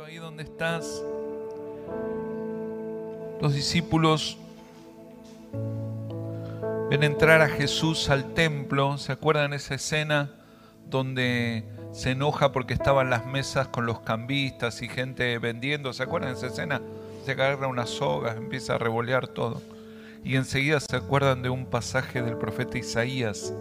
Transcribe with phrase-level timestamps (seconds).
[0.00, 1.04] ahí donde estás,
[3.40, 4.38] los discípulos
[6.88, 8.96] ven entrar a Jesús al templo.
[8.96, 10.30] ¿Se acuerdan esa escena
[10.88, 15.92] donde se enoja porque estaban las mesas con los cambistas y gente vendiendo?
[15.92, 16.80] ¿Se acuerdan esa escena?
[17.26, 19.60] Se agarra unas sogas, empieza a revolear todo.
[20.24, 23.52] Y enseguida se acuerdan de un pasaje del profeta Isaías.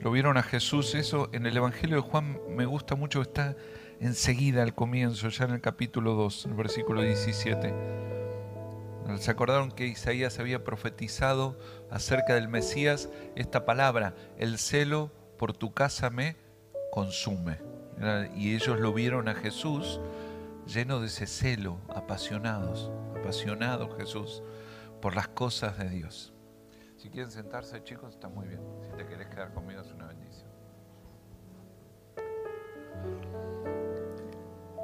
[0.00, 3.54] Lo vieron a Jesús, eso en el Evangelio de Juan me gusta mucho, está
[4.02, 7.72] enseguida al comienzo, ya en el capítulo 2, el versículo 17.
[9.16, 11.56] Se acordaron que Isaías había profetizado
[11.90, 16.36] acerca del Mesías esta palabra, el celo por tu casa me
[16.90, 17.58] consume.
[18.34, 20.00] Y ellos lo vieron a Jesús
[20.66, 24.42] lleno de ese celo, apasionados, apasionado Jesús
[25.00, 26.32] por las cosas de Dios.
[26.96, 28.60] Si quieren sentarse chicos, está muy bien.
[28.82, 30.50] Si te querés quedar conmigo es una bendición.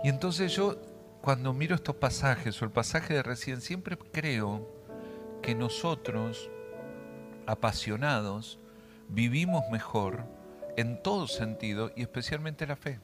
[0.05, 0.80] Y entonces yo,
[1.23, 4.68] cuando miro estos pasajes o el pasaje de recién, siempre creo
[5.43, 6.49] que nosotros,
[7.46, 8.59] apasionados,
[9.09, 10.24] vivimos mejor
[10.76, 13.01] en todo sentido y especialmente la fe.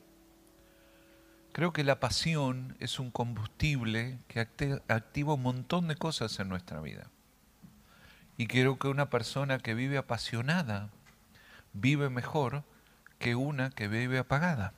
[1.52, 6.80] Creo que la pasión es un combustible que activa un montón de cosas en nuestra
[6.80, 7.10] vida.
[8.36, 10.90] Y creo que una persona que vive apasionada
[11.72, 12.64] vive mejor
[13.18, 14.74] que una que vive apagada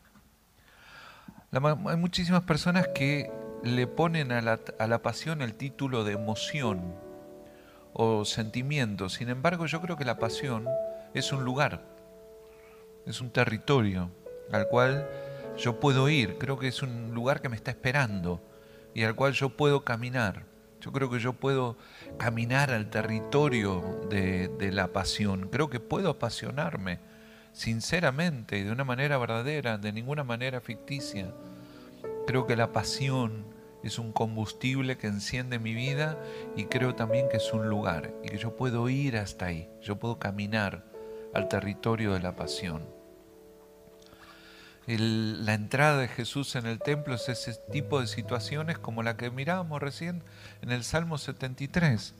[1.52, 3.30] hay muchísimas personas que
[3.62, 6.94] le ponen a la, pasión el título de emoción
[7.92, 9.08] o sentimiento.
[9.08, 10.66] Sin embargo, yo creo que la pasión
[11.14, 11.83] es un lugar,
[13.06, 14.11] es un territorio
[14.53, 15.08] al cual
[15.56, 16.38] yo puedo ir.
[16.38, 18.41] Creo que es un lugar que me está esperando
[18.94, 20.44] y al cual yo puedo caminar.
[20.81, 21.77] Yo creo que yo puedo
[22.19, 25.48] caminar al territorio de la pasión.
[25.48, 27.00] Creo que puedo apasionarme
[27.57, 31.33] sinceramente, de una manera verdadera, de ninguna manera ficticia.
[32.27, 33.47] Creo que la pasión
[33.83, 36.19] es un combustible que enciende mi vida
[36.55, 39.99] y creo también que es un lugar y que yo puedo ir hasta ahí, yo
[39.99, 40.84] puedo caminar
[41.33, 42.87] al territorio de la pasión.
[44.87, 49.31] la entrada de Jesús en el templo es ese tipo de situaciones como la que
[49.31, 50.22] mirábamos recién
[50.61, 52.15] en el Salmo 73.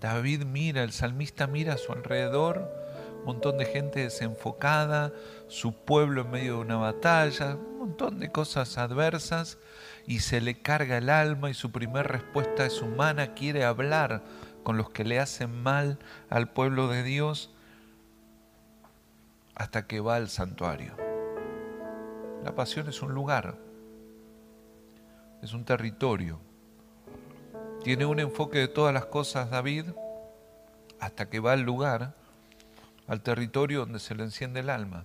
[0.00, 2.85] David mira, el salmista mira a su alrededor,
[3.26, 5.12] montón de gente desenfocada,
[5.48, 9.58] su pueblo en medio de una batalla, un montón de cosas adversas
[10.06, 14.22] y se le carga el alma y su primera respuesta es humana, quiere hablar
[14.62, 15.98] con los que le hacen mal
[16.30, 17.50] al pueblo de Dios
[19.54, 20.96] hasta que va al santuario.
[22.44, 23.56] La pasión es un lugar,
[25.42, 26.38] es un territorio.
[27.82, 29.86] Tiene un enfoque de todas las cosas David
[31.00, 32.14] hasta que va al lugar
[33.08, 35.04] al territorio donde se le enciende el alma.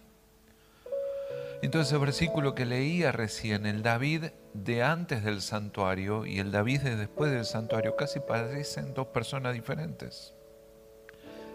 [1.62, 6.82] Entonces el versículo que leía recién, el David de antes del santuario y el David
[6.82, 10.34] de después del santuario, casi parecen dos personas diferentes.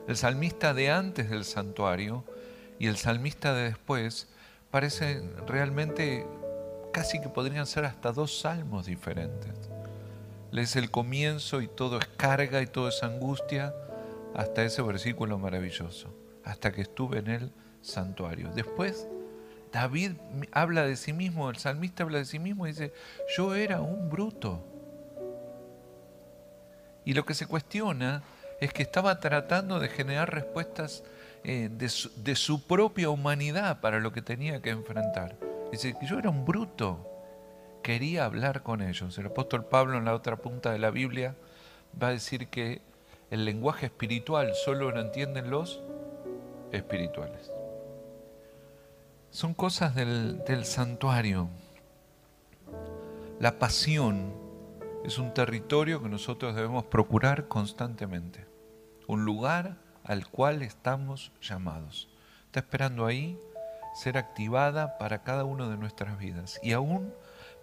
[0.06, 2.24] El salmista de antes del santuario
[2.78, 4.28] y el salmista de después
[4.70, 6.24] parecen realmente
[6.92, 9.52] casi que podrían ser hasta dos salmos diferentes.
[10.52, 13.74] Lees el comienzo y todo es carga y todo es angustia
[14.36, 16.15] hasta ese versículo maravilloso
[16.46, 17.52] hasta que estuve en el
[17.82, 18.50] santuario.
[18.54, 19.06] Después,
[19.72, 20.12] David
[20.52, 22.92] habla de sí mismo, el salmista habla de sí mismo y dice,
[23.36, 24.64] yo era un bruto.
[27.04, 28.22] Y lo que se cuestiona
[28.60, 31.02] es que estaba tratando de generar respuestas
[31.44, 35.36] eh, de, su, de, su, propia humanidad para lo que tenía que enfrentar.
[35.72, 37.06] Dice, yo era un bruto,
[37.82, 39.18] quería hablar con ellos.
[39.18, 41.34] El apóstol Pablo en la otra punta de la Biblia
[42.00, 42.82] va a decir que
[43.30, 45.82] el lenguaje espiritual solo lo entienden los
[46.72, 47.50] espirituales.
[49.30, 51.48] Son cosas del, del santuario.
[53.38, 54.32] La pasión
[55.04, 58.46] es un territorio que nosotros debemos procurar constantemente.
[59.06, 62.08] Un lugar al cual estamos llamados.
[62.46, 63.38] Está esperando ahí
[63.94, 66.58] ser activada para cada una de nuestras vidas.
[66.62, 67.12] Y aún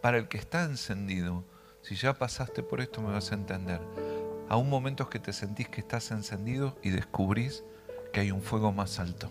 [0.02, 1.46] para el que está encendido.
[1.82, 3.80] Si ya pasaste por esto me vas a entender.
[4.50, 7.64] Aún momentos que te sentís que estás encendido y descubrís
[8.14, 9.30] que hay un fuego más alto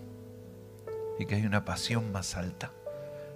[1.18, 2.72] y que hay una pasión más alta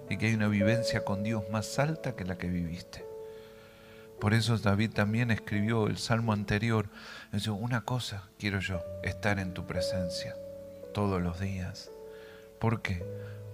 [0.09, 3.05] y que hay una vivencia con Dios más alta que la que viviste.
[4.19, 6.89] Por eso David también escribió el salmo anterior.
[7.31, 10.35] Dice, una cosa quiero yo, estar en tu presencia
[10.93, 11.91] todos los días.
[12.59, 13.05] ¿Por qué?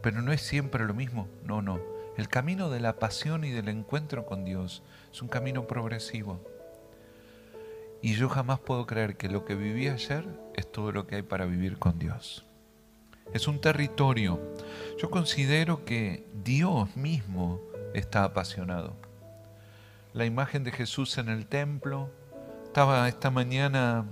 [0.01, 1.27] Pero no es siempre lo mismo.
[1.43, 1.79] No, no.
[2.17, 6.39] El camino de la pasión y del encuentro con Dios es un camino progresivo.
[8.03, 11.21] Y yo jamás puedo creer que lo que viví ayer es todo lo que hay
[11.21, 12.45] para vivir con Dios.
[13.33, 14.41] Es un territorio.
[15.00, 17.61] Yo considero que Dios mismo
[17.94, 18.94] está apasionado.
[20.11, 22.09] La imagen de Jesús en el templo.
[22.65, 24.05] Estaba esta mañana,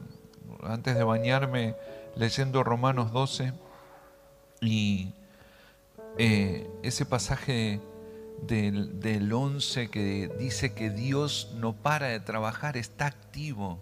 [0.64, 1.76] antes de bañarme,
[2.16, 3.52] leyendo Romanos 12
[4.62, 5.14] y
[6.18, 7.82] eh, ese pasaje
[8.42, 13.82] del, del 11 que dice que Dios no para de trabajar, está activo.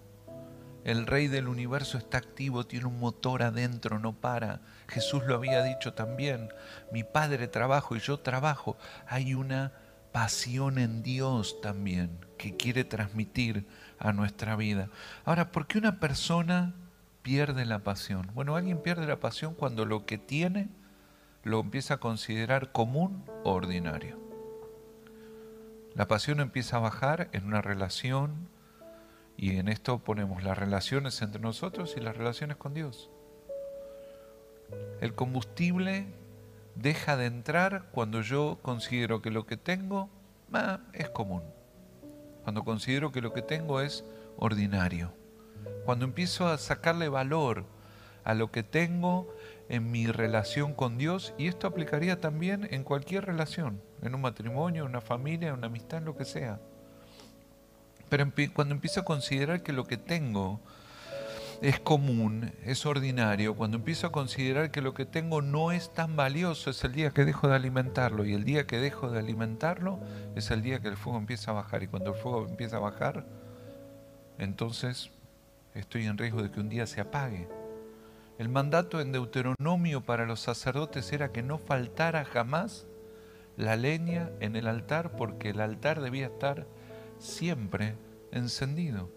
[0.83, 4.61] El rey del universo está activo, tiene un motor adentro, no para.
[4.87, 6.49] Jesús lo había dicho también,
[6.91, 8.77] mi Padre trabajo y yo trabajo.
[9.07, 9.73] Hay una
[10.11, 13.67] pasión en Dios también que quiere transmitir
[13.99, 14.89] a nuestra vida.
[15.25, 16.73] Ahora, ¿por qué una persona
[17.21, 18.31] pierde la pasión?
[18.33, 20.69] Bueno, alguien pierde la pasión cuando lo que tiene
[21.43, 24.28] lo empieza a considerar común o ordinario.
[25.99, 28.47] La pasión empieza a bajar en una relación
[29.35, 33.09] y en esto ponemos las relaciones entre nosotros y las relaciones con Dios.
[35.01, 36.05] El combustible
[36.75, 40.09] deja de entrar cuando yo considero que lo que tengo
[40.93, 41.43] es común.
[42.43, 44.05] Cuando considero que lo que tengo es
[44.37, 45.11] ordinario.
[45.83, 47.65] Cuando empiezo a sacarle valor
[48.23, 49.35] a lo que tengo
[49.69, 54.83] en mi relación con Dios y esto aplicaría también en cualquier relación, en un matrimonio,
[54.83, 56.59] en una familia, en una amistad, en lo que sea.
[58.09, 60.59] Pero cuando empiezo a considerar que lo que tengo
[61.61, 66.15] es común, es ordinario, cuando empiezo a considerar que lo que tengo no es tan
[66.15, 68.25] valioso, es el día que dejo de alimentarlo.
[68.25, 69.99] Y el día que dejo de alimentarlo
[70.35, 71.83] es el día que el fuego empieza a bajar.
[71.83, 73.25] Y cuando el fuego empieza a bajar,
[74.39, 75.11] entonces
[75.75, 77.58] estoy en riesgo de que un día se apague.
[78.39, 82.87] El mandato en Deuteronomio para los sacerdotes era que no faltara jamás
[83.57, 86.65] la leña en el altar porque el altar debía estar
[87.17, 87.97] siempre
[88.31, 89.09] encendido.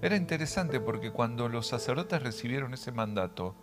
[0.00, 3.54] Era interesante porque cuando los sacerdotes recibieron ese mandato,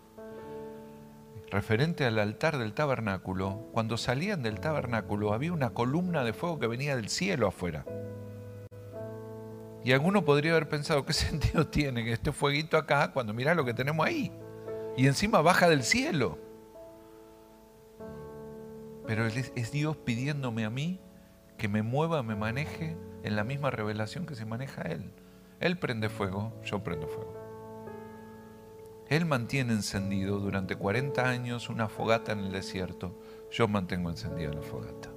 [1.50, 6.68] referente al altar del tabernáculo, cuando salían del tabernáculo había una columna de fuego que
[6.68, 7.84] venía del cielo afuera.
[9.84, 13.66] Y alguno podría haber pensado, ¿qué sentido tiene que este fueguito acá cuando mira lo
[13.66, 14.32] que tenemos ahí?
[14.98, 16.38] Y encima baja del cielo.
[19.08, 21.00] Pero es Dios pidiéndome a mí
[21.58, 25.14] que me mueva, me maneje en la misma revelación que se maneja Él.
[25.60, 27.36] Él prende fuego, yo prendo fuego.
[29.08, 33.20] Él mantiene encendido durante 40 años una fogata en el desierto,
[33.52, 35.10] yo mantengo encendida la fogata.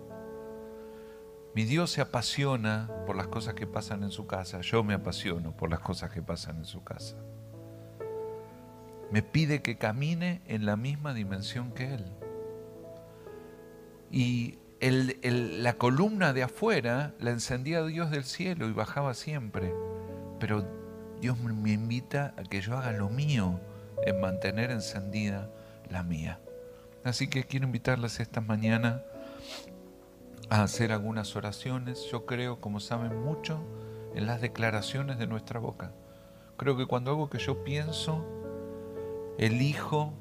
[1.54, 5.56] Mi Dios se apasiona por las cosas que pasan en su casa, yo me apasiono
[5.56, 7.16] por las cosas que pasan en su casa
[9.14, 12.04] me pide que camine en la misma dimensión que Él.
[14.10, 19.72] Y la columna de afuera la encendía Dios del cielo y bajaba siempre.
[20.40, 20.66] Pero
[21.20, 23.60] Dios me invita a que yo haga lo mío
[24.04, 25.48] en mantener encendida
[25.88, 26.40] la mía.
[27.04, 29.00] Así que quiero invitarles esta mañana
[30.50, 32.04] a hacer algunas oraciones.
[32.10, 33.60] Yo creo, como saben mucho,
[34.16, 35.92] en las declaraciones de nuestra boca.
[36.56, 38.43] Creo que cuando hago que yo pienso,
[39.38, 40.12] elijo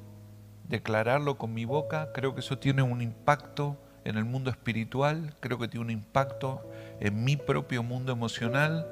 [0.68, 5.58] declararlo con mi boca, creo que eso tiene un impacto en el mundo espiritual, creo
[5.58, 6.62] que tiene un impacto
[7.00, 8.86] en mi propio mundo emocional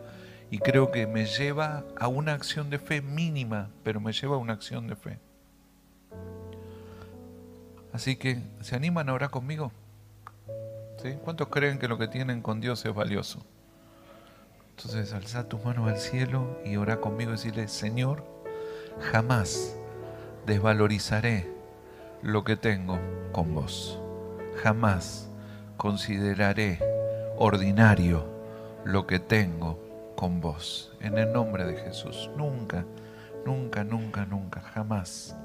[0.50, 4.38] y creo que me lleva a una acción de fe mínima, pero me lleva a
[4.38, 5.18] una acción de fe.
[7.92, 9.70] Así que, ¿se animan a orar conmigo?
[11.02, 11.14] ¿Sí?
[11.22, 13.44] ¿Cuántos creen que lo que tienen con Dios es valioso?
[14.70, 18.24] Entonces, alza tus manos al cielo y ora conmigo y decirle, Señor,
[19.12, 19.76] jamás
[20.46, 21.48] desvalorizaré
[22.22, 22.98] lo que tengo
[23.32, 23.98] con vos.
[24.62, 25.30] Jamás
[25.76, 26.78] consideraré
[27.36, 28.26] ordinario
[28.84, 29.78] lo que tengo
[30.16, 30.92] con vos.
[31.00, 32.30] En el nombre de Jesús.
[32.36, 32.84] Nunca,
[33.44, 35.36] nunca, nunca, nunca, jamás.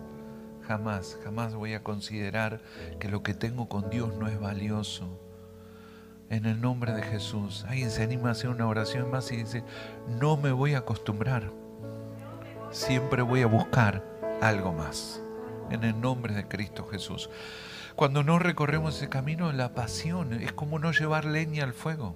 [0.68, 2.60] Jamás, jamás voy a considerar
[3.00, 5.20] que lo que tengo con Dios no es valioso.
[6.30, 7.66] En el nombre de Jesús.
[7.70, 9.64] Alguien se anima a hacer una oración más y dice,
[10.20, 11.52] no me voy a acostumbrar.
[12.70, 15.22] Siempre voy a buscar algo más.
[15.70, 17.30] En el nombre de Cristo Jesús.
[17.96, 22.16] Cuando no recorremos ese camino, la pasión es como no llevar leña al fuego.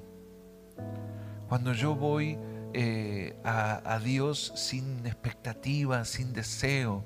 [1.49, 2.37] Cuando yo voy
[2.73, 7.03] eh, a, Dios sin expectativa, sin deseo,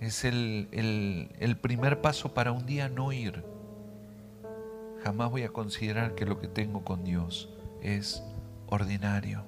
[0.00, 3.44] es el, el primer paso para un día no ir.
[5.04, 7.48] Jamás voy a considerar que lo que tengo con Dios
[7.80, 8.22] es
[8.66, 9.44] ordinario.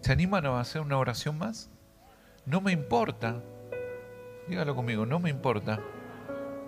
[0.00, 1.70] ¿Se animan a hacer una oración más?
[2.46, 3.42] No me importa,
[4.48, 5.80] dígalo conmigo, no me importa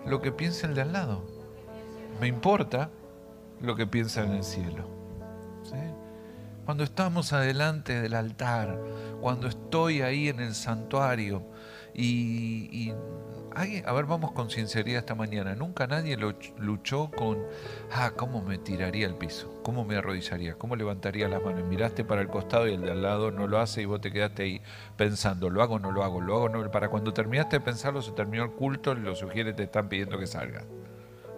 [0.07, 1.25] lo que piensa el de al lado.
[2.21, 2.91] Me importa
[3.61, 4.93] lo que piensa en el cielo.
[6.65, 8.79] Cuando estamos adelante del altar,
[9.21, 11.43] cuando estoy ahí en el santuario
[11.93, 12.93] y,
[13.55, 15.55] a ver, vamos con sinceridad esta mañana.
[15.55, 17.39] Nunca nadie luchó con,
[17.93, 19.61] ah, ¿cómo me tiraría al piso?
[19.63, 20.55] ¿Cómo me arrodillaría?
[20.55, 21.65] ¿Cómo levantaría las manos?
[21.65, 24.11] Miraste para el costado y el de al lado no lo hace y vos te
[24.11, 24.63] quedaste ahí
[24.97, 26.21] pensando, ¿lo hago o no lo hago?
[26.21, 26.71] ¿Lo hago no?
[26.71, 30.27] Para cuando terminaste de pensarlo, se terminó el culto, los sugieres te están pidiendo que
[30.27, 30.65] salgas.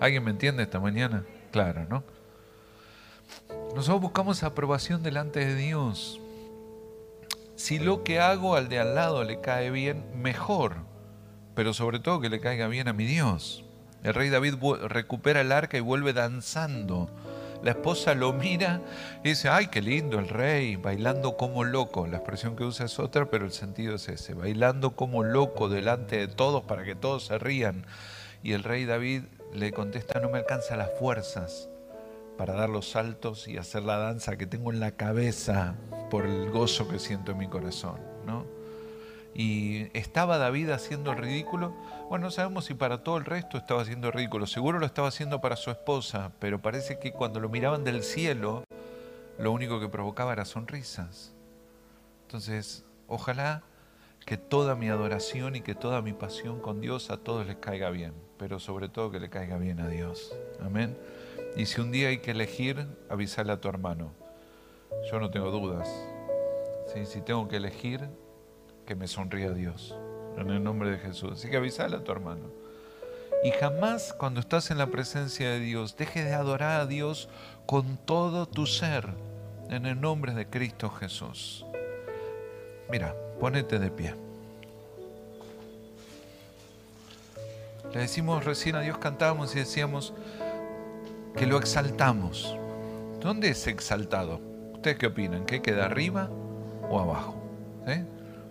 [0.00, 1.24] ¿Alguien me entiende esta mañana?
[1.50, 2.04] Claro, ¿no?
[3.74, 6.20] Nosotros buscamos aprobación delante de Dios.
[7.56, 10.93] Si lo que hago al de al lado le cae bien, mejor
[11.54, 13.64] pero sobre todo que le caiga bien a mi Dios.
[14.02, 14.54] El rey David
[14.88, 17.08] recupera el arca y vuelve danzando.
[17.62, 18.82] La esposa lo mira
[19.24, 22.06] y dice, ay, qué lindo el rey, bailando como loco.
[22.06, 26.18] La expresión que usa es otra, pero el sentido es ese, bailando como loco delante
[26.18, 27.86] de todos para que todos se rían.
[28.42, 29.22] Y el rey David
[29.54, 31.70] le contesta, no me alcanza las fuerzas
[32.36, 35.76] para dar los saltos y hacer la danza que tengo en la cabeza
[36.10, 37.98] por el gozo que siento en mi corazón.
[38.26, 38.44] ¿no?
[39.34, 41.74] Y estaba David haciendo el ridículo.
[42.08, 44.46] Bueno, no sabemos si para todo el resto estaba haciendo ridículo.
[44.46, 48.64] Seguro lo estaba haciendo para su esposa, pero parece que cuando lo miraban del cielo,
[49.38, 51.34] lo único que provocaba era sonrisas.
[52.22, 53.62] Entonces, ojalá
[54.24, 57.90] que toda mi adoración y que toda mi pasión con Dios a todos les caiga
[57.90, 60.34] bien, pero sobre todo que le caiga bien a Dios.
[60.62, 60.96] Amén.
[61.56, 64.12] Y si un día hay que elegir, avisale a tu hermano.
[65.10, 65.88] Yo no tengo dudas.
[67.04, 68.08] Si tengo que elegir,
[68.86, 69.94] que me sonría Dios.
[70.36, 71.32] En el nombre de Jesús.
[71.32, 72.50] Así que avisale a tu hermano.
[73.44, 77.28] Y jamás cuando estás en la presencia de Dios, deje de adorar a Dios
[77.66, 79.08] con todo tu ser.
[79.70, 81.64] En el nombre de Cristo Jesús.
[82.90, 84.14] Mira, ponete de pie.
[87.92, 90.14] Le decimos recién a Dios, cantábamos y decíamos
[91.36, 92.56] que lo exaltamos.
[93.20, 94.40] ¿Dónde es exaltado?
[94.74, 95.46] ¿Ustedes qué opinan?
[95.46, 96.28] ¿Que queda arriba
[96.90, 97.36] o abajo?
[97.86, 98.04] ¿Eh?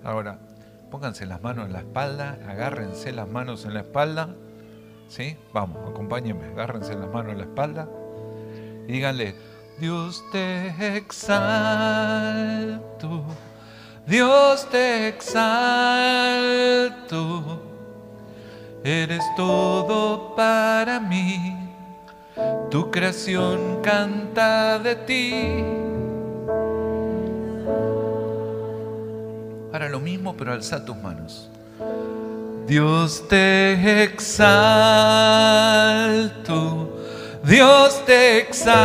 [0.03, 0.37] Ahora,
[0.91, 4.29] pónganse las manos en la espalda, agárrense las manos en la espalda.
[5.07, 5.37] ¿Sí?
[5.53, 7.87] Vamos, acompáñenme, agárrense las manos en la espalda
[8.87, 9.35] y díganle,
[9.79, 11.63] Dios te exalto,
[14.05, 15.43] Dios te exalto,
[18.83, 21.57] eres todo para mí,
[22.69, 25.82] tu creación canta de ti
[29.73, 31.49] Para lo mismo, pero alza tus manos.
[32.67, 34.53] Dios te exalto,
[37.43, 38.75] Dios te exalto,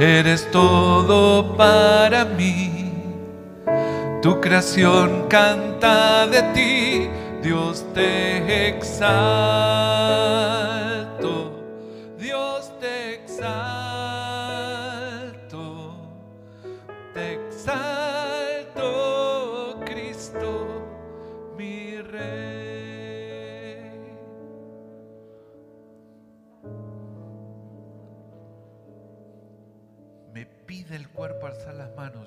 [0.00, 2.92] eres todo para mí,
[4.20, 7.08] tu creación canta de ti,
[7.40, 10.01] Dios te exalto,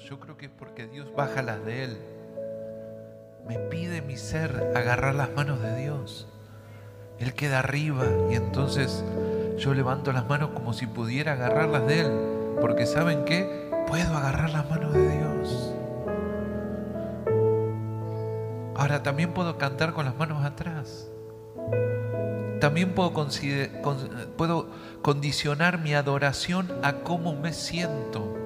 [0.06, 1.98] yo creo que es porque Dios baja las de Él.
[3.48, 6.28] Me pide mi ser agarrar las manos de Dios.
[7.18, 9.04] Él queda arriba y entonces
[9.58, 12.12] yo levanto las manos como si pudiera agarrarlas de Él.
[12.62, 13.72] Porque ¿saben qué?
[13.88, 15.74] Puedo agarrar las manos de Dios.
[18.76, 21.10] Ahora también puedo cantar con las manos atrás.
[22.62, 23.12] También puedo,
[24.38, 24.70] puedo
[25.02, 28.45] condicionar mi adoración a cómo me siento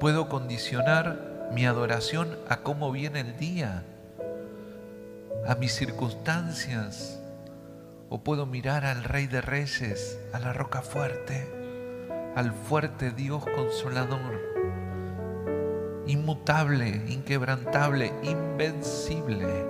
[0.00, 3.84] puedo condicionar mi adoración a cómo viene el día,
[5.46, 7.20] a mis circunstancias,
[8.08, 11.46] o puedo mirar al Rey de Reyes, a la roca fuerte,
[12.34, 14.40] al fuerte Dios consolador,
[16.06, 19.66] inmutable, inquebrantable, invencible.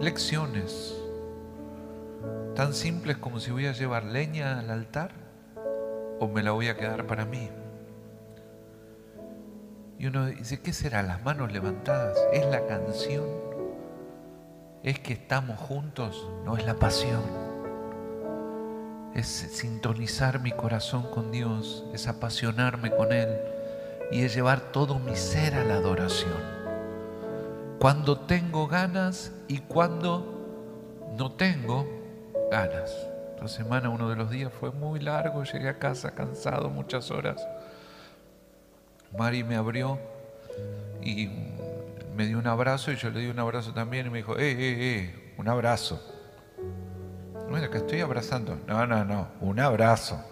[0.00, 0.96] Lecciones
[2.56, 5.10] tan simples como si voy a llevar leña al altar
[6.18, 7.50] o me la voy a quedar para mí.
[10.00, 11.02] Y uno dice, ¿qué será?
[11.02, 12.16] Las manos levantadas.
[12.32, 13.26] ¿Es la canción?
[14.82, 16.26] ¿Es que estamos juntos?
[16.42, 17.20] No es la pasión.
[19.14, 23.28] Es sintonizar mi corazón con Dios, es apasionarme con Él
[24.10, 26.40] y es llevar todo mi ser a la adoración.
[27.78, 31.86] Cuando tengo ganas y cuando no tengo
[32.50, 32.90] ganas.
[33.38, 37.46] La semana, uno de los días fue muy largo, llegué a casa cansado muchas horas.
[39.16, 39.98] Mari me abrió
[41.02, 41.28] y
[42.14, 44.52] me dio un abrazo y yo le di un abrazo también y me dijo, eh,
[44.52, 46.00] eh, eh, un abrazo.
[47.48, 48.58] Bueno, que estoy abrazando.
[48.66, 50.24] No, no, no, un abrazo.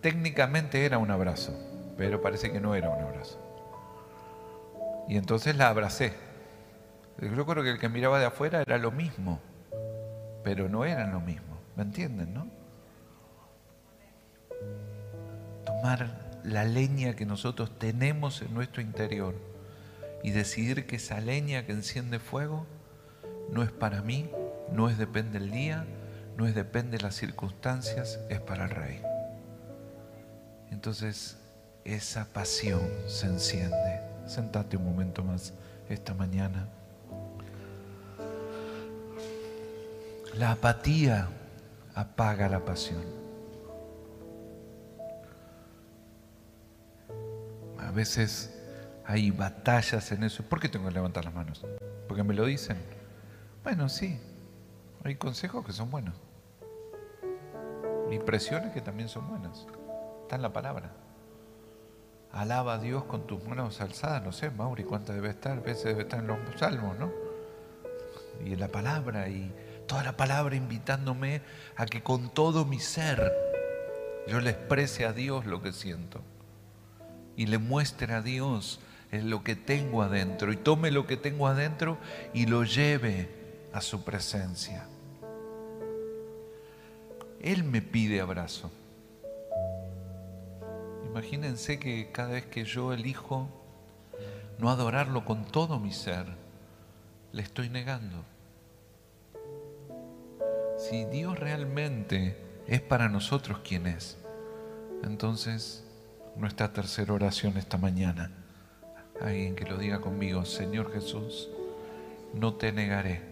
[0.00, 1.52] Técnicamente era un abrazo,
[1.96, 3.38] pero parece que no era un abrazo.
[5.08, 6.12] Y entonces la abracé.
[7.20, 9.40] Yo creo que el que miraba de afuera era lo mismo,
[10.42, 11.58] pero no eran lo mismo.
[11.76, 12.46] ¿Me entienden, no?
[15.64, 19.34] Tomar la leña que nosotros tenemos en nuestro interior
[20.22, 22.66] y decidir que esa leña que enciende fuego
[23.50, 24.30] no es para mí,
[24.72, 25.86] no es depende del día,
[26.36, 29.02] no es depende de las circunstancias, es para el rey.
[30.70, 31.36] Entonces
[31.84, 34.00] esa pasión se enciende.
[34.26, 35.52] Sentate un momento más
[35.88, 36.68] esta mañana.
[40.36, 41.28] La apatía
[41.94, 43.02] apaga la pasión.
[47.90, 48.56] A veces
[49.04, 50.44] hay batallas en eso.
[50.44, 51.66] ¿Por qué tengo que levantar las manos?
[52.06, 52.76] Porque me lo dicen.
[53.64, 54.20] Bueno, sí.
[55.02, 56.14] Hay consejos que son buenos.
[58.12, 59.66] Y presiones que también son buenas.
[60.22, 60.92] Está en la palabra.
[62.30, 64.22] Alaba a Dios con tus manos alzadas.
[64.22, 65.58] No sé, Mauri, cuántas debe estar.
[65.58, 67.10] A veces debe estar en los salmos, ¿no?
[68.44, 69.28] Y en la palabra.
[69.28, 69.52] Y
[69.88, 71.42] toda la palabra invitándome
[71.74, 73.32] a que con todo mi ser
[74.28, 76.22] yo le exprese a Dios lo que siento.
[77.40, 78.80] Y le muestre a Dios
[79.10, 80.52] lo que tengo adentro.
[80.52, 81.96] Y tome lo que tengo adentro
[82.34, 83.30] y lo lleve
[83.72, 84.86] a su presencia.
[87.40, 88.70] Él me pide abrazo.
[91.06, 93.48] Imagínense que cada vez que yo elijo
[94.58, 96.26] no adorarlo con todo mi ser,
[97.32, 98.22] le estoy negando.
[100.76, 104.18] Si Dios realmente es para nosotros quien es,
[105.02, 105.86] entonces
[106.36, 108.30] nuestra tercera oración esta mañana,
[109.20, 111.48] alguien que lo diga conmigo, Señor Jesús,
[112.34, 113.22] no te negaré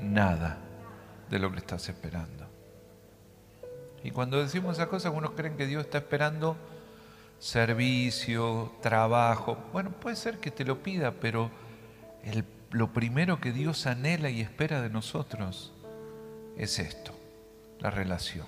[0.00, 0.58] nada
[1.30, 2.46] de lo que estás esperando.
[4.02, 6.56] Y cuando decimos esa cosa, algunos creen que Dios está esperando
[7.38, 9.58] servicio, trabajo.
[9.72, 11.50] Bueno, puede ser que te lo pida, pero
[12.70, 15.72] lo primero que Dios anhela y espera de nosotros
[16.56, 17.12] es esto,
[17.80, 18.46] la relación,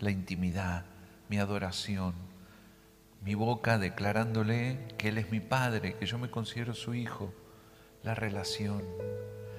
[0.00, 0.84] la intimidad,
[1.28, 2.14] mi adoración,
[3.24, 7.32] mi boca declarándole que Él es mi Padre, que yo me considero su Hijo,
[8.02, 8.82] la relación.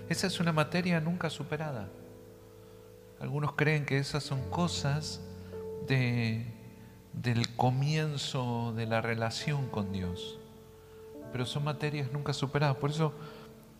[0.07, 1.89] Esa es una materia nunca superada.
[3.19, 5.21] Algunos creen que esas son cosas
[5.87, 6.55] de
[7.21, 10.37] del comienzo de la relación con Dios.
[11.31, 12.77] Pero son materias nunca superadas.
[12.77, 13.13] Por eso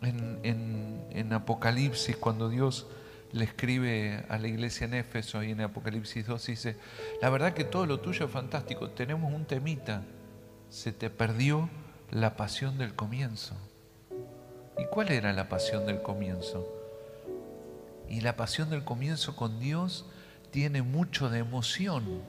[0.02, 2.88] en, Apocalipsis, cuando Dios
[3.36, 6.78] le escribe a la iglesia en Éfeso, ahí en Apocalipsis 2, dice,
[7.22, 10.04] la verdad que todo lo tuyo es fantástico, tenemos un temita,
[10.70, 11.70] se te perdió
[12.12, 13.56] la pasión del comienzo.
[14.78, 16.66] ¿Y cuál era la pasión del comienzo?
[18.08, 20.06] Y la pasión del comienzo con Dios
[20.52, 22.24] tiene mucho de emoción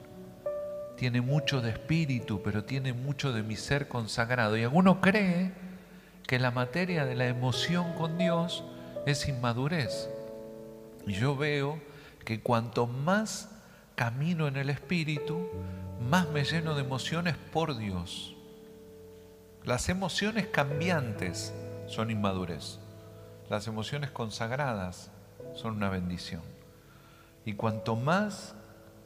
[0.97, 4.57] tiene mucho de espíritu, pero tiene mucho de mi ser consagrado.
[4.57, 5.53] Y alguno cree
[6.25, 8.63] que la materia de la emoción con Dios
[9.05, 10.09] es inmadurez.
[11.07, 11.79] Yo veo
[12.25, 13.49] que cuanto más
[13.95, 15.47] camino en el espíritu,
[16.09, 18.35] más me lleno de emociones por Dios.
[19.63, 21.53] Las emociones cambiantes
[21.87, 22.79] son inmadurez.
[23.49, 25.09] Las emociones consagradas
[25.55, 26.41] son una bendición.
[27.45, 28.55] Y cuanto más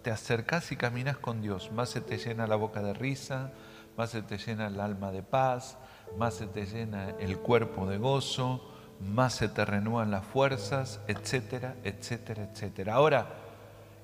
[0.02, 3.52] te acercas y caminas con Dios, más se te llena la boca de risa,
[3.98, 5.78] más se te llena el alma de paz,
[6.18, 8.71] más se te llena el cuerpo de gozo,
[9.02, 12.94] más se te renuevan las fuerzas, etcétera, etcétera, etcétera.
[12.94, 13.28] Ahora,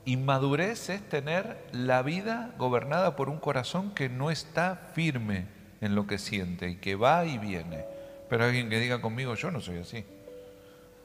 [0.06, 5.46] inmadurez es tener la vida gobernada por un corazón que no está firme
[5.82, 7.86] en lo que siente y que va y viene.
[8.30, 10.06] Pero alguien que diga conmigo, yo no soy así.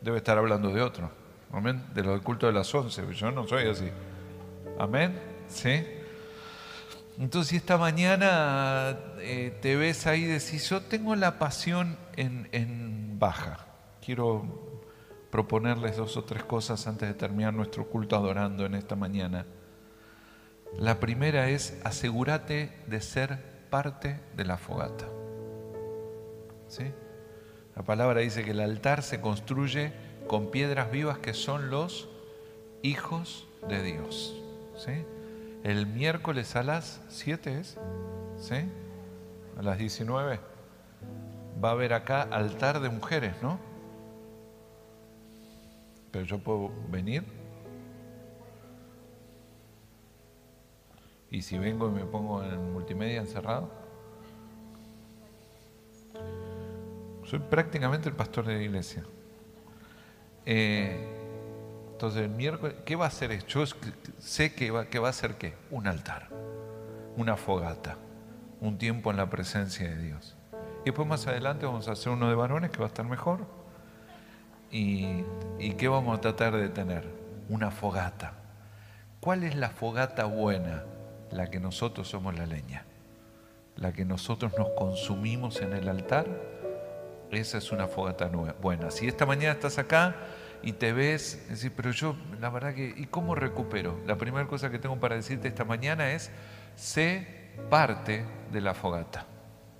[0.00, 1.10] Debe estar hablando de otro.
[1.52, 1.84] Amén.
[1.94, 3.02] De lo del culto de las once.
[3.14, 3.88] Yo no soy así.
[4.78, 5.18] Amén.
[5.48, 5.84] ¿Sí?
[7.18, 12.48] Entonces, si esta mañana eh, te ves ahí y decís, yo tengo la pasión en,
[12.52, 13.66] en baja,
[14.04, 14.42] quiero
[15.30, 19.46] proponerles dos o tres cosas antes de terminar nuestro culto adorando en esta mañana.
[20.78, 25.06] La primera es asegúrate de ser parte de la fogata.
[26.68, 26.92] ¿Sí?
[27.76, 29.92] La palabra dice que el altar se construye
[30.26, 32.08] con piedras vivas que son los
[32.82, 34.38] hijos de Dios.
[35.62, 37.78] El miércoles a las 7 es,
[38.36, 38.56] ¿sí?
[39.56, 40.40] A las 19.
[41.62, 43.71] Va a haber acá altar de mujeres, ¿no?
[46.12, 47.24] Pero yo puedo venir.
[51.30, 53.70] Y si vengo y me pongo en multimedia encerrado.
[57.24, 59.02] Soy prácticamente el pastor de la iglesia.
[60.44, 61.22] Eh,
[61.92, 63.46] entonces el miércoles, ¿qué va a hacer?
[63.46, 63.64] Yo
[64.18, 65.54] sé que va, que va a ser qué?
[65.70, 66.28] Un altar,
[67.16, 67.96] una fogata,
[68.60, 70.36] un tiempo en la presencia de Dios.
[70.82, 73.46] Y después más adelante vamos a hacer uno de varones que va a estar mejor.
[74.72, 75.24] ¿Y,
[75.76, 77.04] qué vamos a tratar de tener?
[77.50, 78.32] Una fogata.
[79.20, 80.84] ¿Cuál es la fogata buena?
[81.30, 82.84] La que nosotros somos la leña.
[83.76, 86.26] La que nosotros nos consumimos en el altar.
[87.30, 88.30] Esa es una fogata
[88.60, 88.90] buena.
[88.90, 90.16] Si esta mañana estás acá
[90.62, 94.00] y te ves, pero yo, la verdad que, ¿y cómo recupero?
[94.06, 96.30] La primera cosa que tengo para decirte esta mañana es,
[96.76, 97.26] sé
[97.68, 99.26] parte de la fogata.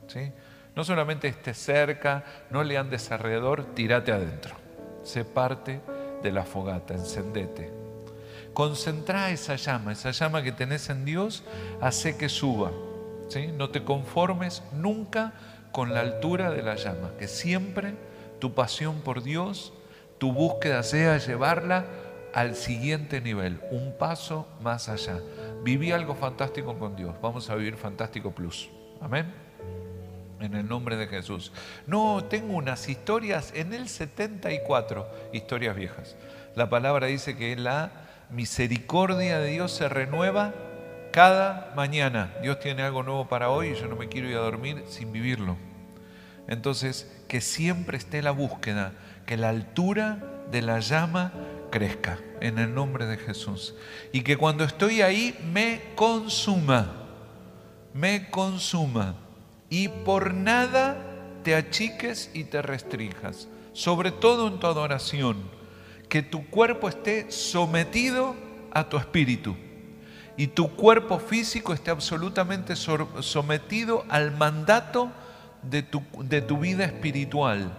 [0.06, 0.32] ¿sí?
[0.76, 4.61] No solamente esté cerca, no le andes alrededor, tírate adentro.
[5.02, 5.80] Sé parte
[6.22, 7.70] de la fogata, encendete.
[8.54, 11.42] Concentra esa llama, esa llama que tenés en Dios,
[11.80, 12.70] hace que suba.
[13.56, 15.32] No te conformes nunca
[15.72, 17.94] con la altura de la llama, que siempre
[18.38, 19.72] tu pasión por Dios
[20.22, 21.84] tu búsqueda sea llevarla
[22.32, 25.18] al siguiente nivel, un paso más allá.
[25.64, 28.70] Viví algo fantástico con Dios, vamos a vivir fantástico plus.
[29.00, 29.41] Amén.
[30.42, 31.52] En el nombre de Jesús.
[31.86, 36.16] No, tengo unas historias en el 74, historias viejas.
[36.56, 37.92] La palabra dice que la
[38.28, 40.52] misericordia de Dios se renueva
[41.12, 42.34] cada mañana.
[42.42, 45.12] Dios tiene algo nuevo para hoy y yo no me quiero ir a dormir sin
[45.12, 45.56] vivirlo.
[46.48, 48.94] Entonces, que siempre esté la búsqueda
[49.26, 50.18] que la altura
[50.50, 51.32] de la llama
[51.70, 53.76] crezca en el nombre de Jesús.
[54.12, 56.92] Y que cuando estoy ahí me consuma,
[57.94, 59.14] me consuma.
[59.72, 60.98] Y por nada
[61.42, 65.38] te achiques y te restrinjas, sobre todo en tu adoración,
[66.10, 68.36] que tu cuerpo esté sometido
[68.70, 69.56] a tu espíritu
[70.36, 75.10] y tu cuerpo físico esté absolutamente sometido al mandato
[75.62, 77.72] de tu, de tu vida espiritual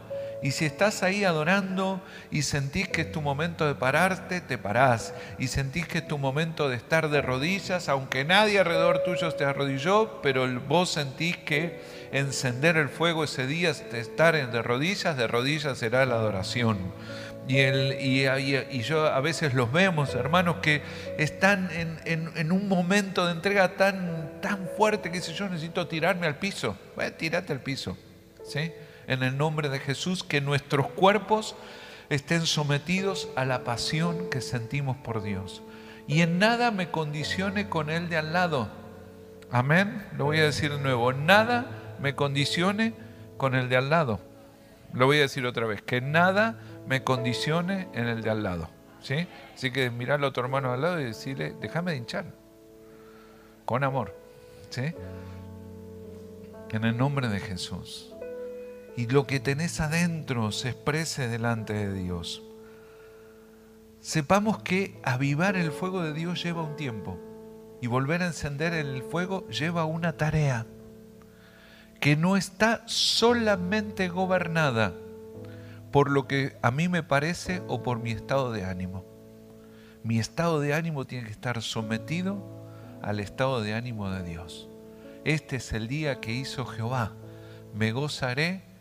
[0.43, 5.13] y si estás ahí adorando y sentís que es tu momento de pararte, te parás.
[5.39, 9.45] Y sentís que es tu momento de estar de rodillas, aunque nadie alrededor tuyo te
[9.45, 15.77] arrodilló, pero vos sentís que encender el fuego ese día, estar de rodillas, de rodillas
[15.77, 16.77] será la adoración.
[17.47, 20.81] Y, yo a veces los vemos, hermanos, que
[21.17, 26.35] están en, un momento de entrega tan, tan fuerte que dice, yo necesito tirarme al
[26.35, 26.77] piso.
[26.95, 27.97] Bueno, tírate al piso.
[28.45, 28.73] ¿sí?
[29.07, 31.55] En el nombre de Jesús, que nuestros cuerpos
[32.09, 35.61] estén sometidos a la pasión que sentimos por Dios.
[36.07, 38.69] Y en nada me condicione con el de al lado.
[39.51, 40.05] Amén.
[40.17, 41.13] Lo voy a decir de nuevo.
[41.13, 42.93] Nada me condicione
[43.37, 44.19] con el de al lado.
[44.93, 45.81] Lo voy a decir otra vez.
[45.81, 48.69] Que nada me condicione en el de al lado.
[49.01, 49.27] ¿Sí?
[49.53, 52.25] Así que mirarlo a tu hermano al lado y decirle, déjame de hinchar.
[53.65, 54.15] Con amor.
[54.69, 54.93] ¿Sí?
[56.69, 58.12] En el nombre de Jesús
[58.95, 62.43] y lo que tenés adentro se exprese delante de Dios.
[64.01, 67.17] Sepamos que avivar el fuego de Dios lleva un tiempo
[67.81, 70.65] y volver a encender el fuego lleva una tarea
[71.99, 74.93] que no está solamente gobernada
[75.91, 79.05] por lo que a mí me parece o por mi estado de ánimo.
[80.03, 82.43] Mi estado de ánimo tiene que estar sometido
[83.01, 84.67] al estado de ánimo de Dios.
[85.23, 87.13] Este es el día que hizo Jehová.
[87.73, 88.72] Me gozaré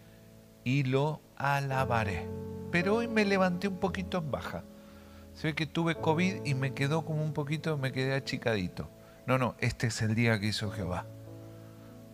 [0.64, 2.28] y lo alabaré.
[2.70, 4.64] Pero hoy me levanté un poquito en baja.
[5.34, 8.88] Se ve que tuve COVID y me quedó como un poquito, me quedé achicadito.
[9.26, 11.06] No, no, este es el día que hizo Jehová.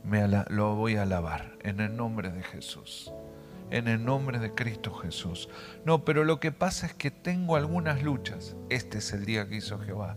[0.05, 3.13] Me lo voy a alabar en el nombre de Jesús.
[3.71, 5.49] En el nombre de Cristo Jesús.
[5.85, 8.57] No, pero lo que pasa es que tengo algunas luchas.
[8.71, 10.17] Este es el día que hizo Jehová.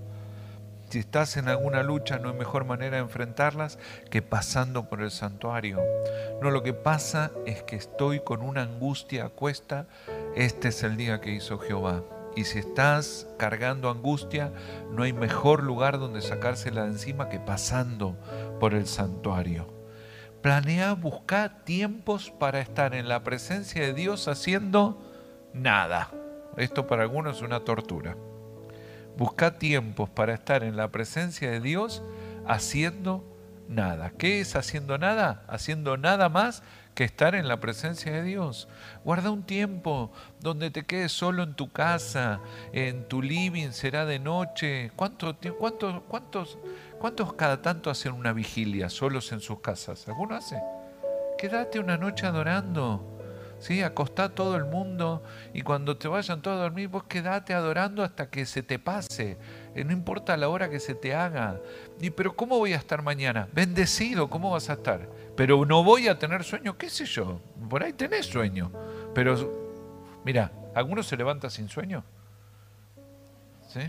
[0.91, 5.10] Si estás en alguna lucha, no hay mejor manera de enfrentarlas que pasando por el
[5.10, 5.80] santuario.
[6.41, 9.88] No, lo que pasa es que estoy con una angustia a cuesta.
[10.36, 12.04] Este es el día que hizo Jehová.
[12.36, 14.51] Y si estás cargando angustia,
[14.91, 18.17] no hay mejor lugar donde sacársela de encima que pasando
[18.60, 19.73] por el santuario.
[20.41, 25.01] Planea buscar tiempos para estar en la presencia de Dios haciendo
[25.54, 26.12] nada.
[26.58, 28.17] Esto para algunos es una tortura.
[29.21, 32.01] Busca tiempos para estar en la presencia de Dios
[32.47, 33.23] haciendo
[33.69, 34.10] nada.
[34.10, 35.43] ¿Qué es haciendo nada?
[35.47, 36.63] Haciendo nada más
[36.95, 38.67] que estar en la presencia de Dios.
[39.03, 42.39] Guarda un tiempo donde te quedes solo en tu casa,
[42.73, 44.91] en tu living, será de noche.
[44.95, 46.57] ¿Cuántos, cuántos, cuántos,
[46.97, 50.07] cuántos cada tanto hacen una vigilia solos en sus casas?
[50.07, 50.60] ¿Alguno hace?
[51.38, 53.20] Quédate una noche adorando.
[53.62, 53.82] ¿Sí?
[53.82, 58.30] Acostá todo el mundo y cuando te vayan todos a dormir, vos quedate adorando hasta
[58.30, 59.38] que se te pase.
[59.74, 61.62] Eh, no importa la hora que se te haga.
[62.02, 63.47] Y, pero ¿cómo voy a estar mañana?
[63.54, 65.08] Bendecido, ¿cómo vas a estar?
[65.38, 67.39] Pero no voy a tener sueño, qué sé yo.
[67.69, 68.71] Por ahí tenés sueño.
[69.13, 72.04] Pero, mira, ¿alguno se levanta sin sueño?
[73.69, 73.82] ¿Sí?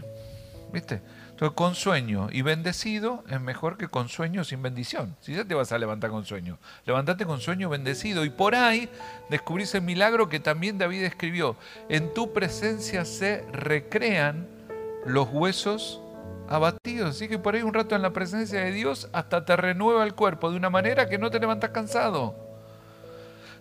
[0.73, 1.03] ¿Viste?
[1.51, 5.17] Con sueño y bendecido es mejor que con sueño sin bendición.
[5.21, 8.25] Si ya te vas a levantar con sueño, levantate con sueño bendecido.
[8.25, 8.89] Y por ahí
[9.29, 11.57] descubrís el milagro que también David escribió.
[11.89, 14.47] En tu presencia se recrean
[15.05, 16.01] los huesos
[16.49, 17.17] abatidos.
[17.17, 20.15] Así que por ahí un rato en la presencia de Dios hasta te renueva el
[20.15, 22.37] cuerpo de una manera que no te levantas cansado.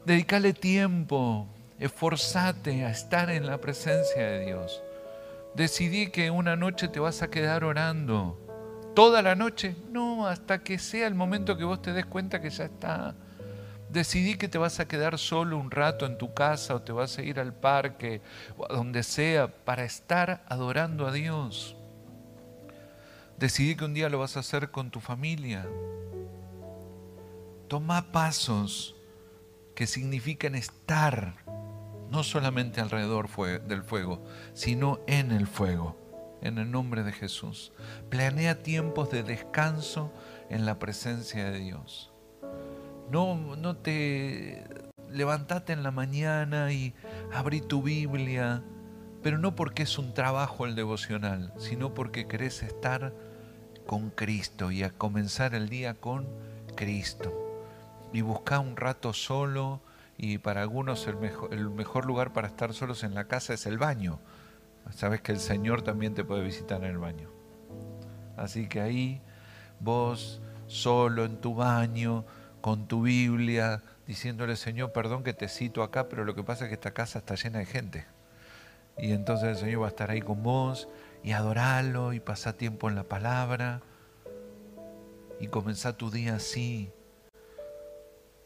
[0.06, 1.48] Dedicale tiempo,
[1.80, 4.84] esforzate a estar en la presencia de Dios.
[5.56, 8.38] Decidí que una noche te vas a quedar orando.
[8.96, 9.76] ¿Toda la noche?
[9.90, 13.16] No, hasta que sea el momento que vos te des cuenta que ya está.
[13.90, 17.18] Decidí que te vas a quedar solo un rato en tu casa o te vas
[17.18, 18.22] a ir al parque
[18.58, 21.76] o a donde sea para estar adorando a Dios.
[23.38, 25.68] Decidí que un día lo vas a hacer con tu familia.
[27.68, 28.96] Toma pasos
[29.76, 31.34] que significan estar
[32.12, 33.30] no solamente alrededor
[33.64, 34.22] del fuego,
[34.54, 35.98] sino en el fuego,
[36.42, 37.72] en el nombre de Jesús.
[38.10, 40.12] Planea tiempos de descanso
[40.50, 42.12] en la presencia de Dios.
[43.10, 44.66] No, no te
[45.10, 46.94] levantate en la mañana y
[47.34, 48.62] abrí tu Biblia,
[49.24, 53.14] pero no porque es un trabajo el devocional, sino porque querés estar
[53.86, 56.28] con Cristo y a comenzar el día con
[56.76, 57.38] Cristo.
[58.14, 59.82] Y buscar un rato solo,
[60.24, 63.66] y para algunos el mejor, el mejor lugar para estar solos en la casa es
[63.66, 64.20] el baño.
[64.92, 67.28] Sabes que el Señor también te puede visitar en el baño.
[68.38, 69.20] Así que ahí
[69.80, 72.24] vos solo en tu baño,
[72.62, 76.70] con tu Biblia, diciéndole, Señor, perdón que te cito acá, pero lo que pasa es
[76.70, 78.06] que esta casa está llena de gente.
[79.00, 80.88] Y entonces el Señor va a estar ahí con vos
[81.24, 83.82] y adorarlo y pasar tiempo en la palabra
[85.40, 86.92] y comenzar tu día así,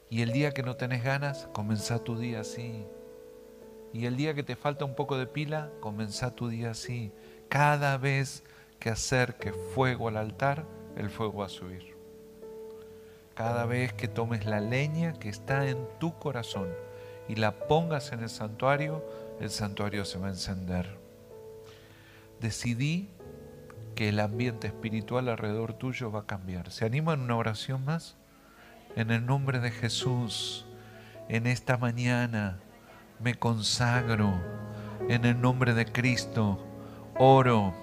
[0.09, 2.85] y el día que no tenés ganas, comenzá tu día así.
[3.93, 7.11] Y el día que te falta un poco de pila, comenzá tu día así.
[7.49, 8.43] Cada vez
[8.79, 10.65] que acerques fuego al altar,
[10.95, 11.95] el fuego va a subir.
[13.33, 16.69] Cada vez que tomes la leña que está en tu corazón
[17.27, 19.03] y la pongas en el santuario,
[19.39, 20.97] el santuario se va a encender.
[22.39, 23.09] Decidí
[23.95, 26.71] que el ambiente espiritual alrededor tuyo va a cambiar.
[26.71, 28.17] ¿Se animan una oración más?
[28.95, 30.65] En el nombre de Jesús,
[31.27, 32.59] en esta mañana
[33.19, 34.33] me consagro.
[35.09, 36.65] En el nombre de Cristo,
[37.17, 37.73] oro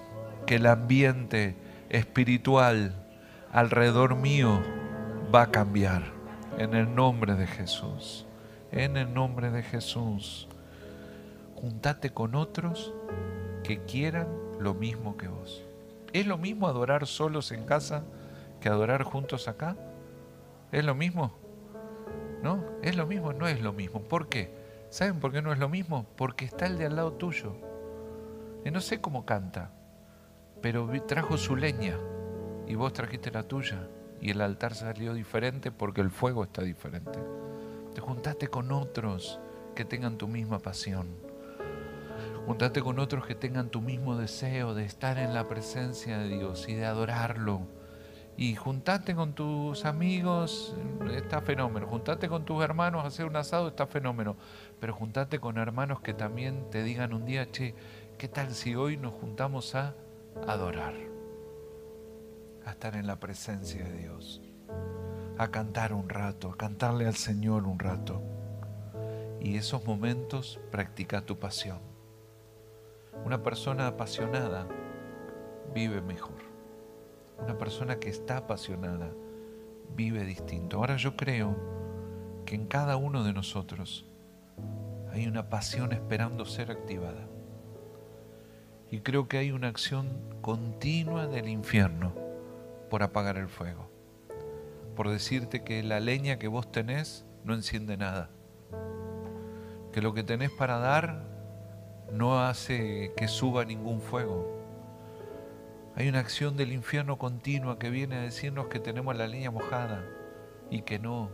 [0.47, 1.55] que el ambiente
[1.91, 2.95] espiritual
[3.53, 4.63] alrededor mío
[5.35, 6.03] va a cambiar.
[6.57, 8.25] En el nombre de Jesús.
[8.71, 10.49] En el nombre de Jesús.
[11.57, 12.95] Juntate con otros
[13.65, 15.63] que quieran lo mismo que vos.
[16.15, 18.03] ¿Es lo mismo adorar solos en casa
[18.63, 19.77] que adorar juntos acá?
[20.73, 21.33] ¿Es lo mismo?
[22.43, 22.65] ¿No?
[22.83, 23.35] ¿Es lo mismo?
[23.35, 24.01] No es lo mismo.
[24.01, 24.51] ¿Por qué?
[24.89, 26.07] ¿Saben por qué no es lo mismo?
[26.17, 27.55] Porque está el de al lado tuyo.
[28.65, 29.71] Y no sé cómo canta,
[30.63, 31.99] pero trajo su leña
[32.67, 33.87] y vos trajiste la tuya.
[34.21, 37.19] Y el altar salió diferente porque el fuego está diferente.
[37.95, 39.41] Te juntaste con otros
[39.75, 41.09] que tengan tu misma pasión.
[42.47, 46.69] Juntate con otros que tengan tu mismo deseo de estar en la presencia de Dios
[46.69, 47.67] y de adorarlo
[48.37, 50.75] y juntate con tus amigos,
[51.15, 51.87] está fenómeno.
[51.87, 54.37] Juntate con tus hermanos a hacer un asado, está fenómeno.
[54.81, 57.75] Pero juntate con hermanos que también te digan un día, che,
[58.19, 59.95] ¿qué tal si hoy nos juntamos a
[60.47, 60.95] adorar?
[62.65, 64.41] A estar en la presencia de Dios.
[65.39, 68.23] A cantar un rato, a cantarle al Señor un rato.
[69.41, 71.81] Y esos momentos practica tu pasión.
[73.25, 74.67] Una persona apasionada
[75.75, 76.52] vive mejor.
[77.43, 79.11] Una persona que está apasionada
[79.97, 80.77] vive distinto.
[80.77, 81.57] Ahora yo creo
[82.47, 84.07] que en cada uno de nosotros
[85.11, 87.27] hay una pasión esperando ser activada.
[88.91, 90.09] Y creo que hay una acción
[90.41, 92.13] continua del infierno
[92.89, 93.89] por apagar el fuego.
[94.95, 98.31] Por decirte que la leña que vos tenés no enciende nada.
[99.93, 101.25] Que lo que tenés para dar
[102.13, 104.62] no hace que suba ningún fuego
[105.95, 110.05] hay una acción del infierno continua que viene a decirnos que tenemos la leña mojada
[110.71, 111.31] y que no.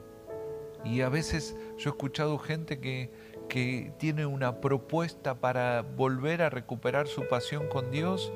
[0.84, 3.12] Y a veces yo he escuchado gente que,
[3.48, 8.32] que tiene una propuesta para volver a recuperar su pasión con Dios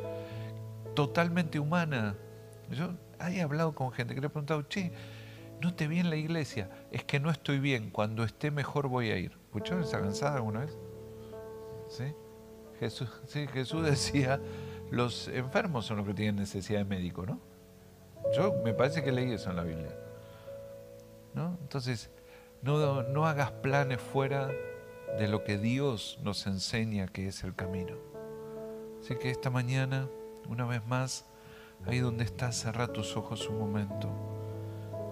[0.94, 2.16] totalmente humana.
[2.70, 4.92] Yo he hablado con gente que le he preguntado, che,
[5.60, 9.10] no te vi en la iglesia, es que no estoy bien, cuando esté mejor voy
[9.10, 9.38] a ir.
[9.46, 10.76] ¿Escucharon esa cansada alguna vez?
[11.88, 12.04] ¿Sí?
[12.80, 14.40] Jesús, sí, Jesús decía,
[14.92, 17.40] los enfermos son los que tienen necesidad de médico, ¿no?
[18.36, 19.94] Yo me parece que leí eso en la Biblia.
[21.34, 21.58] ¿no?
[21.60, 22.10] Entonces,
[22.62, 24.50] no, no hagas planes fuera
[25.18, 27.96] de lo que Dios nos enseña que es el camino.
[29.00, 30.08] Así que esta mañana,
[30.48, 31.24] una vez más,
[31.86, 34.08] Ahí donde estás, cerra tus ojos un momento.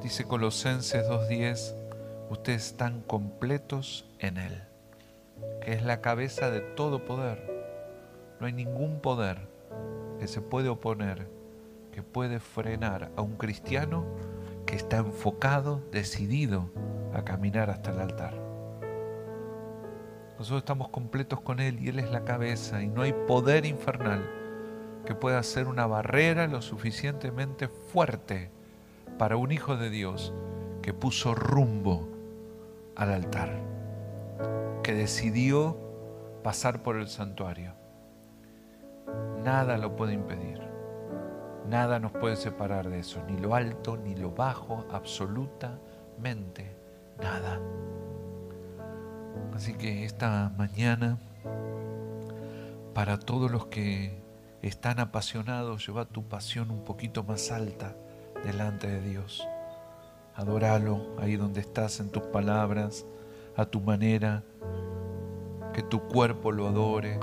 [0.03, 1.75] Dice Colosenses 2.10,
[2.31, 4.63] ustedes están completos en Él,
[5.63, 7.45] que es la cabeza de todo poder.
[8.39, 9.49] No hay ningún poder
[10.19, 11.29] que se puede oponer,
[11.93, 14.05] que puede frenar a un cristiano
[14.67, 16.71] que está enfocado, decidido
[17.15, 18.35] a caminar hasta el altar.
[20.39, 24.29] Nosotros estamos completos con Él y Él es la cabeza y no hay poder infernal
[25.05, 28.51] que pueda ser una barrera lo suficientemente fuerte
[29.19, 30.33] para un hijo de Dios
[30.83, 32.09] que puso rumbo
[32.97, 33.61] al altar,
[34.83, 35.77] que decidió
[36.43, 37.80] pasar por el santuario.
[39.45, 40.61] Nada lo puede impedir.
[41.69, 46.77] Nada nos puede separar de eso, ni lo alto, ni lo bajo, absolutamente
[47.21, 47.61] nada.
[49.55, 51.19] Así que esta mañana,
[52.95, 54.21] para todos los que
[54.63, 57.95] están apasionados, lleva tu pasión un poquito más alta
[58.45, 59.47] delante de Dios.
[60.35, 63.07] Adóralo ahí donde estás en tus palabras,
[63.57, 64.43] a tu manera,
[65.73, 67.21] que tu cuerpo lo adore,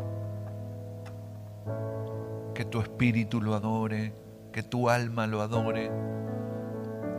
[2.57, 4.15] que tu espíritu lo adore,
[4.51, 5.91] que tu alma lo adore.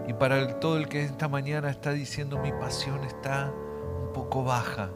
[0.09, 3.55] Y para todo el que esta mañana está diciendo mi pasión está
[4.03, 4.91] un poco baja,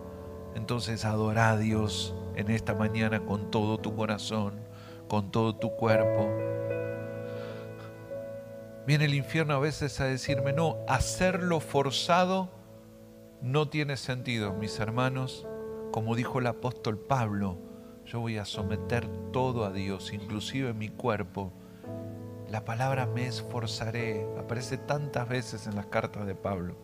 [0.57, 4.55] entonces adora a Dios en esta mañana con todo tu corazón,
[5.07, 6.29] con todo tu cuerpo.
[8.85, 12.49] Viene el infierno a veces a decirme, no, hacerlo forzado
[13.41, 15.47] no tiene sentido, mis hermanos.
[15.93, 17.59] Como dijo el apóstol Pablo,
[18.13, 21.51] yo voy a someter todo a Dios, inclusive mi cuerpo.
[22.51, 26.77] La palabra me esforzaré aparece tantas veces en las cartas de Pablo.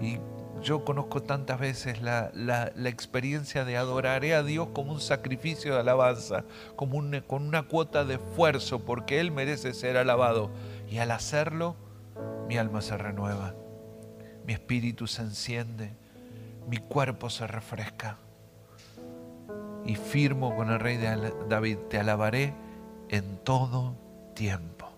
[0.00, 0.18] Y
[0.62, 6.44] yo conozco tantas veces la, experiencia de adoraré a Dios como un sacrificio de alabanza,
[6.74, 10.50] como con una cuota de esfuerzo, porque Él merece ser alabado.
[10.90, 11.76] Y al hacerlo,
[12.48, 13.54] mi alma se renueva,
[14.44, 15.92] mi espíritu se enciende,
[16.68, 18.18] mi cuerpo se refresca.
[19.90, 20.98] Y firmo con el rey
[21.48, 22.54] David, te alabaré
[23.08, 23.96] en todo
[24.34, 24.88] tiempo,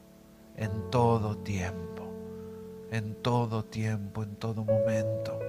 [0.55, 2.13] en todo tiempo,
[2.91, 5.41] en todo tiempo, en todo momento.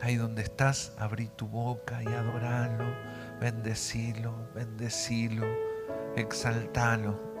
[0.00, 2.86] Ahí donde estás, abrí tu boca y adoralo,
[3.42, 5.44] bendecilo, bendecilo,
[6.16, 7.33] exaltalo.